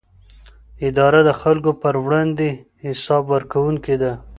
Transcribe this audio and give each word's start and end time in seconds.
اداره 0.87 1.21
د 1.27 1.31
خلکو 1.41 1.71
پر 1.81 1.93
وړاندې 2.05 2.47
حساب 2.85 3.23
ورکوونکې 3.33 3.95
ده. 4.01 4.13